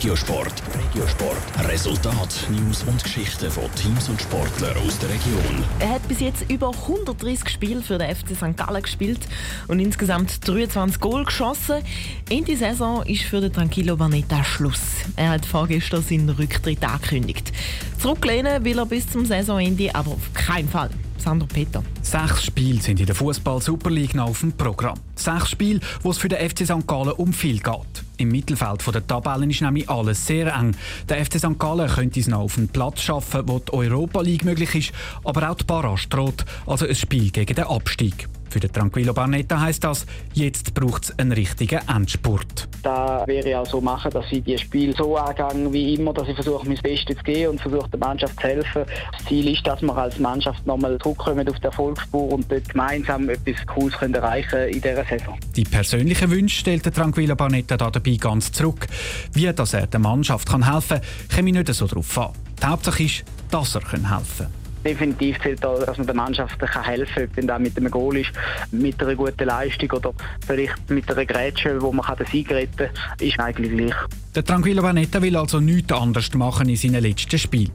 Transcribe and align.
Regiosport. 0.00 0.62
Regiosport. 0.74 1.68
Resultat, 1.68 2.46
News 2.48 2.84
und 2.84 3.04
Geschichten 3.04 3.50
von 3.50 3.64
Teams 3.74 4.08
und 4.08 4.18
Sportlern 4.18 4.74
aus 4.78 4.98
der 4.98 5.10
Region. 5.10 5.62
Er 5.78 5.90
hat 5.90 6.08
bis 6.08 6.20
jetzt 6.20 6.50
über 6.50 6.70
130 6.70 7.46
Spiele 7.50 7.82
für 7.82 7.98
den 7.98 8.16
FC 8.16 8.34
St. 8.34 8.56
Gallen 8.56 8.82
gespielt 8.82 9.20
und 9.68 9.78
insgesamt 9.78 10.48
23 10.48 10.98
Goal 11.00 11.26
geschossen. 11.26 11.82
In 12.30 12.46
die 12.46 12.56
Saison 12.56 13.04
ist 13.04 13.24
für 13.24 13.42
den 13.42 13.52
Tranquillo 13.52 13.94
Barnetta 13.94 14.42
Schluss. 14.42 14.80
Er 15.16 15.32
hat 15.32 15.44
vorgestern 15.44 16.02
seinen 16.02 16.30
Rücktritt 16.30 16.82
angekündigt. 16.82 17.52
Zurücklehnen 17.98 18.64
will 18.64 18.78
er 18.78 18.86
bis 18.86 19.06
zum 19.06 19.26
Saisonende, 19.26 19.94
aber 19.94 20.12
auf 20.12 20.32
keinen 20.32 20.70
Fall. 20.70 20.88
Sandro 21.18 21.46
Peter. 21.46 21.84
Sechs 22.00 22.46
Spiele 22.46 22.80
sind 22.80 23.00
in 23.00 23.06
der 23.06 23.14
Fußball 23.14 23.60
Super 23.60 23.90
League 23.90 24.14
noch 24.14 24.30
auf 24.30 24.40
dem 24.40 24.52
Programm. 24.52 24.98
Sechs 25.14 25.50
Spiele, 25.50 25.80
wo 26.02 26.10
es 26.10 26.16
für 26.16 26.30
den 26.30 26.38
FC 26.48 26.64
St. 26.64 26.86
Gallen 26.86 27.12
um 27.12 27.34
viel 27.34 27.58
geht. 27.58 28.09
Im 28.20 28.28
Mittelfeld 28.28 28.86
der 28.94 29.06
Tabellen 29.06 29.48
ist 29.48 29.62
nämlich 29.62 29.88
alles 29.88 30.26
sehr 30.26 30.54
eng. 30.54 30.76
Der 31.08 31.24
FC 31.24 31.38
St. 31.38 31.58
Gallen 31.58 31.88
könnte 31.88 32.20
es 32.20 32.26
noch 32.26 32.40
auf 32.40 32.58
einen 32.58 32.68
Platz 32.68 33.00
schaffen, 33.00 33.44
wo 33.46 33.60
die 33.60 33.72
Europa 33.72 34.20
League 34.20 34.44
möglich 34.44 34.74
ist, 34.74 34.92
aber 35.24 35.50
auch 35.50 35.54
die 35.54 35.64
Barrage 35.64 36.06
droht, 36.10 36.44
also 36.66 36.86
ein 36.86 36.94
Spiel 36.94 37.30
gegen 37.30 37.54
den 37.54 37.64
Abstieg. 37.64 38.28
Für 38.50 38.58
den 38.58 38.72
Tranquillo 38.72 39.12
Barnetta 39.12 39.60
heisst 39.60 39.84
das, 39.84 40.06
jetzt 40.34 40.74
braucht 40.74 41.04
es 41.04 41.18
einen 41.18 41.30
richtigen 41.30 41.78
Endspurt. 41.88 42.68
Da 42.82 43.22
wäre 43.26 43.48
ich 43.48 43.54
auch 43.54 43.66
so 43.66 43.80
machen, 43.80 44.10
dass 44.10 44.24
ich 44.32 44.42
die 44.42 44.58
Spiel 44.58 44.94
so 44.96 45.16
angehe 45.16 45.72
wie 45.72 45.94
immer, 45.94 46.12
dass 46.12 46.26
ich 46.26 46.34
versuche, 46.34 46.66
mein 46.66 46.76
Bestes 46.82 47.16
zu 47.16 47.22
geben 47.22 47.52
und 47.52 47.60
versuche, 47.60 47.88
der 47.90 48.00
Mannschaft 48.00 48.34
zu 48.40 48.48
helfen. 48.48 48.84
Das 49.12 49.24
Ziel 49.26 49.52
ist, 49.52 49.64
dass 49.64 49.80
wir 49.82 49.96
als 49.96 50.18
Mannschaft 50.18 50.66
nochmal 50.66 50.98
zurückkommen 50.98 51.48
auf 51.48 51.60
die 51.60 51.64
Erfolgsspur 51.64 52.32
und 52.32 52.50
dort 52.50 52.68
gemeinsam 52.68 53.28
etwas 53.28 53.64
Cooles 53.66 53.96
können 53.96 54.14
erreichen 54.14 54.68
in 54.68 54.80
dieser 54.80 55.04
Saison. 55.04 55.38
Die 55.54 55.64
persönlichen 55.64 56.30
Wünsche 56.30 56.58
stellt 56.58 56.84
der 56.84 56.92
Tranquillo 56.92 57.36
Barnetta 57.36 57.76
da 57.76 57.88
dabei 57.88 58.16
ganz 58.16 58.50
zurück. 58.50 58.88
Wie 59.32 59.50
dass 59.52 59.74
er 59.74 59.86
der 59.86 60.00
Mannschaft 60.00 60.48
kann 60.48 60.72
helfen 60.72 61.00
kann, 61.00 61.36
komme 61.36 61.50
ich 61.50 61.54
nicht 61.54 61.74
so 61.74 61.86
darauf 61.86 62.18
an. 62.18 62.30
Die 62.60 62.66
Hauptsache 62.66 63.04
ist, 63.04 63.24
dass 63.50 63.76
er 63.76 63.82
helfen 63.92 64.08
kann. 64.08 64.59
Definitiv 64.84 65.38
zählt 65.42 65.64
auch, 65.64 65.84
dass 65.84 65.98
man 65.98 66.06
der 66.06 66.16
Mannschaft 66.16 66.58
helfen 66.60 67.14
kann, 67.14 67.30
wenn 67.34 67.46
das 67.46 67.60
mit 67.60 67.76
einem 67.76 67.90
Goal 67.90 68.16
ist, 68.16 68.30
mit 68.70 69.02
einer 69.02 69.14
guten 69.14 69.44
Leistung 69.44 69.90
oder 69.92 70.12
vielleicht 70.46 70.88
mit 70.88 71.10
einer 71.10 71.26
Grätsche, 71.26 71.80
wo 71.80 71.92
man 71.92 72.06
den 72.16 72.26
Sieg 72.26 72.50
retten 72.50 72.88
kann, 72.88 73.18
ist 73.18 73.38
eigentlich 73.38 73.76
gleich. 73.76 73.94
Der 74.34 74.44
Tranquillo 74.44 74.82
Vanetta 74.82 75.20
will 75.20 75.36
also 75.36 75.60
nichts 75.60 75.92
anderes 75.92 76.32
machen 76.34 76.68
in 76.68 76.76
seinem 76.76 77.02
letzten 77.02 77.38
Spiel. 77.38 77.70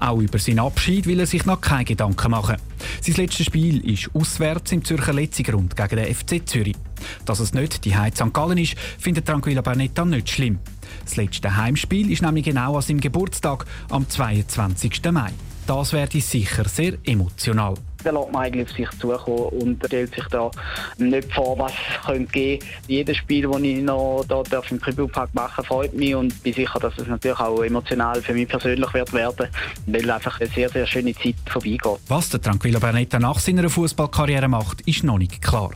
Auch 0.00 0.18
über 0.18 0.38
seinen 0.38 0.60
Abschied 0.60 1.06
will 1.06 1.20
er 1.20 1.26
sich 1.26 1.44
noch 1.44 1.60
keine 1.60 1.84
Gedanken 1.84 2.30
machen. 2.30 2.56
Sein 3.02 3.14
letztes 3.16 3.46
Spiel 3.46 3.84
ist 3.88 4.10
auswärts 4.14 4.72
im 4.72 4.84
Zürcher 4.84 5.12
Letzigrund 5.12 5.76
gegen 5.76 5.96
den 5.96 6.14
FC 6.14 6.48
Zürich. 6.48 6.76
Dass 7.24 7.40
es 7.40 7.54
nicht 7.54 7.84
die 7.84 7.96
Heiz 7.96 8.16
St. 8.16 8.32
Gallen 8.32 8.58
ist, 8.58 8.76
findet 8.98 9.26
Tranquillo 9.26 9.62
Barnetta 9.62 10.04
nicht 10.04 10.30
schlimm. 10.30 10.58
Das 11.04 11.16
letzte 11.16 11.56
Heimspiel 11.56 12.10
ist 12.10 12.22
nämlich 12.22 12.46
genau 12.46 12.76
an 12.76 12.82
seinem 12.82 13.00
Geburtstag 13.00 13.66
am 13.90 14.08
22. 14.08 15.00
Mai. 15.12 15.32
Das 15.68 15.92
werde 15.92 16.18
sicher 16.22 16.66
sehr 16.66 16.94
emotional. 17.04 17.74
Da 18.02 18.10
lässt 18.10 18.32
man 18.32 18.42
eigentlich 18.42 18.70
auf 18.70 18.74
sich 18.74 18.88
zukommen 18.98 19.48
und 19.60 19.84
stellt 19.84 20.14
sich 20.14 20.24
da 20.30 20.50
nicht 20.96 21.30
vor, 21.34 21.58
was 21.58 21.72
es 21.72 22.06
könnte 22.06 22.32
geben. 22.32 22.64
Jedes 22.86 23.18
Spiel, 23.18 23.46
das 23.46 23.60
ich 23.60 23.82
noch 23.82 24.24
da 24.26 24.42
darf 24.44 24.70
im 24.70 24.80
Tribunpark 24.80 25.34
machen 25.34 25.62
freut 25.62 25.92
mich 25.92 26.14
und 26.14 26.42
bin 26.42 26.54
sicher, 26.54 26.80
dass 26.80 26.96
es 26.96 27.06
natürlich 27.06 27.38
auch 27.38 27.62
emotional 27.62 28.22
für 28.22 28.32
mich 28.32 28.48
persönlich 28.48 28.94
wird 28.94 29.12
werden, 29.12 29.48
weil 29.84 30.10
einfach 30.10 30.40
eine 30.40 30.48
sehr, 30.48 30.70
sehr 30.70 30.86
schöne 30.86 31.14
Zeit 31.14 31.34
vorbeigeht. 31.44 32.00
Was 32.08 32.30
der 32.30 32.40
Tranquillo 32.40 32.80
Bernetta 32.80 33.18
nach 33.18 33.38
seiner 33.38 33.68
Fußballkarriere 33.68 34.48
macht, 34.48 34.80
ist 34.88 35.04
noch 35.04 35.18
nicht 35.18 35.42
klar. 35.42 35.72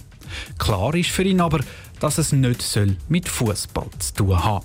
Klar 0.59 0.95
ist 0.95 1.11
für 1.11 1.25
ihn 1.25 1.43
aber, 1.43 1.61
dass 2.01 2.17
es 2.17 2.33
nicht 2.33 2.63
soll 2.63 2.97
mit 3.11 3.29
Fußball 3.29 3.91
zu 3.99 4.15
tun 4.15 4.43
haben. 4.43 4.65